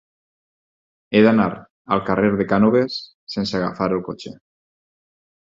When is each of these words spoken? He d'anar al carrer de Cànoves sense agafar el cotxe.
He 1.11 1.19
d'anar 1.27 1.45
al 1.97 2.01
carrer 2.07 2.31
de 2.39 2.47
Cànoves 2.55 2.97
sense 3.35 3.61
agafar 3.61 3.91
el 3.93 4.03
cotxe. 4.11 4.35